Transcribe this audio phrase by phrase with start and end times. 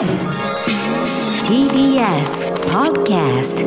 [0.00, 0.08] TBS
[2.72, 3.66] Podcast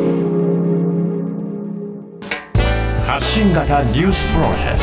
[3.05, 4.79] 発信型ニュースプロジェク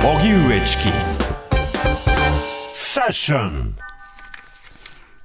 [0.00, 0.08] ト。
[0.08, 0.84] 荻上チキ。
[2.72, 3.74] セッション。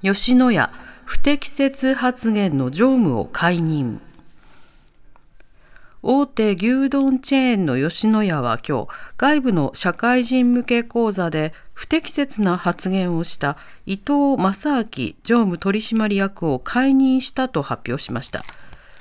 [0.02, 0.70] 吉野家
[1.06, 4.02] 不適切発言の常務を解任。
[6.02, 14.84] 大手牛丼チェーンの吉野家は今日外部の社会人向け講座で不適切な発言をした伊藤正明
[15.22, 18.44] 常務取締役を解任したと発表しました。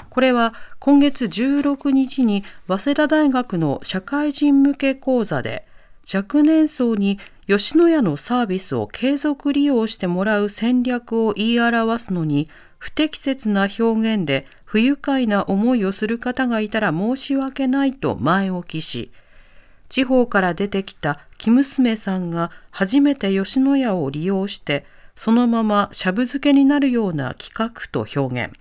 [0.09, 5.65] これは今月16日に早稲田大学の社会人向け講座で
[6.13, 12.47] 若年層に吉野家のサービスを継続利用してもらう戦略を言い表すのに
[12.77, 19.11] 不適切な表現で不愉快な思いをする方がいたら申し訳ないと前置きし、
[19.93, 28.55] 地方から出てきた生娘さんが初めて吉野家を利用して、そのまましゃぶ漬けになるような企画と表現。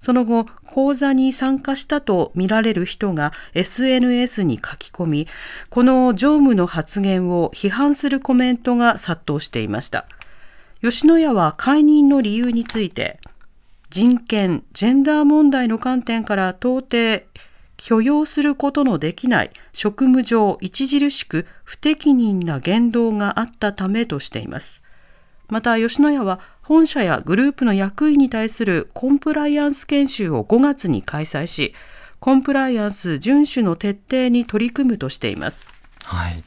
[0.00, 5.28] その後、講座に参加したとみられる人が SNS に書き込み、
[5.70, 10.04] この常務の発言を批判するコメントが殺到していました。
[10.82, 13.18] 吉野家は解任の理由について、
[13.88, 17.24] 人権、ジェンダー問題の観点から到底
[17.82, 24.82] 許容することのできない職務上著しく不適任な言動があったためとしています。
[25.48, 31.74] また吉野家は本社やグループの役員に対するコンプライアンス研修を5月に開催し、
[32.20, 35.82] コンプライアンス遵守の徹底に取り組むとしています。
[36.04, 36.44] はい。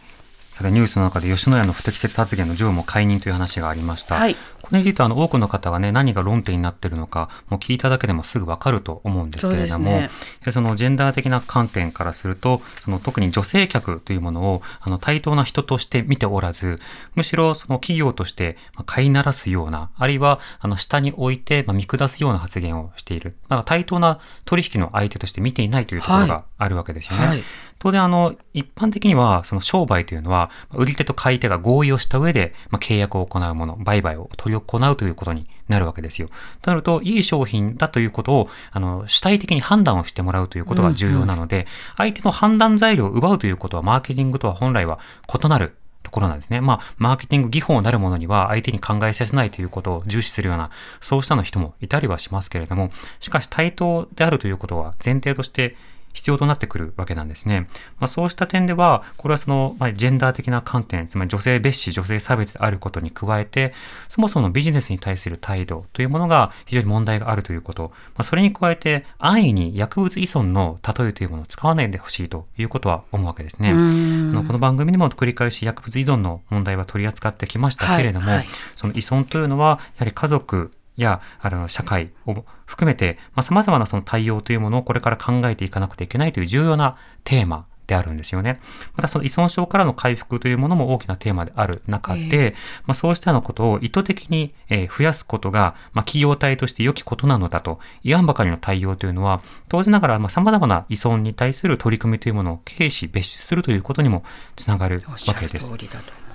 [0.53, 4.15] さてニュースの中で吉野家の不適切発言の常務解任という話がありました。
[4.15, 10.09] はい、これについてあの多くの方がね何が論点になっているのかもう聞いただけでもすぐわかると思うんですけれども、ね、
[10.51, 16.79] そのジェンダー的な観点からするとその特に女性客というものをあの対等な人として見ておらず
[17.15, 18.55] むしろその企業として
[18.85, 23.35] 飼いならすようなあるいはあの下に置いて見下すような発言をしている。
[23.43, 27.25] だから対等な取引の相手として見ていないというところがあるわけですよね。
[27.25, 27.27] はい。
[27.27, 27.43] はい
[27.83, 36.29] 当然あの、一般的にはその商売というのは、売り手と買い手が合意をした上で、まあ、契約を行うもの、売買を取り行うということになるわけですよ。
[36.61, 46.61] となると、いい商品だということを、あの、主体的に判断をしてもらうということが重要なので、うんうん、相手の判断材料を奪うということは、マーケティングとは本来は異なるところなんですね。
[46.61, 50.69] まあ、マーケティング技法なるものには相手に考えさせないということを重視するような、
[51.01, 55.75] そうしたの人もいたりはしますけれども、しかし対等であるということは前提として
[56.13, 57.67] 必要となってくるわけなんですね。
[57.99, 63.73] まあ、そうした点では、これはその、まあ、ジェンダー的な観点、つまり女性蔑視、女性差別であることに加えて、
[64.07, 73.71] そもそもビジネスに対する態度というものが非常に問題があるということ、まあ、それに加えて、安易に薬物依存の例えというものを使わないでほしいということは思うわけですね。
[73.71, 88.59] あのこの番組にも繰り返し薬物依存の問題は取り扱ってきましたけれども、はいはい、その依存というのは、やはり家族、や、あの、社会を含めて、まあ、様々なその対応というものをこれから考えていかなくてはいけないという重要なテーマであるんですよね。
[88.95, 92.53] またその依存症からの回復というものも大きなテーマである中で、えー、
[92.85, 104.23] まあ、そうしたようなことを意図的に増やすことが、まあ、企業体として良きことなのだと言わんばかりの対応というのは、当然ながらまあ様々な依存に対する取り組みというものを軽視、別視するということにも
[104.55, 105.71] つながるわけです。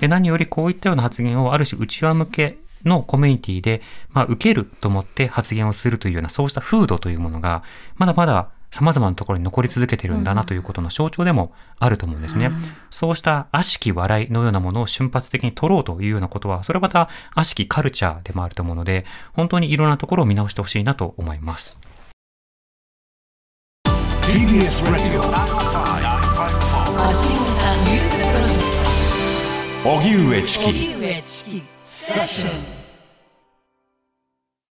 [0.01, 7.63] で何よりこういったような発言をある種内輪向けのコミュニティで、まあ、受けると思って発言をするというような、そうした風土というものが、
[7.97, 12.47] まだまだ様々なところに残り続けてるんだなということの象徴でもあると思うんですね。
[12.47, 12.53] うん、
[12.91, 21.79] そうした悪しき笑いのようなものを瞬発的に取ろうというようなことは、それまた悪しきカルチャーでもあると思うので、本当にいろんなところを見直してほしいなと思います。
[24.23, 25.23] TBS Radio
[29.85, 32.78] 荻上チキセッション